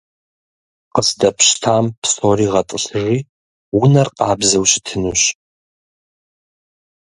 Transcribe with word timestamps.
Къыздэпщтам 0.93 1.85
псори 2.01 2.47
гъэтӏылъыжи, 2.51 3.17
унэр 3.81 4.07
къабзэу 4.17 4.65
щытынущ. 4.71 5.21